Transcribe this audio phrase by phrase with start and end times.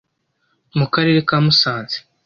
[0.77, 1.97] Mu karere ka Musanze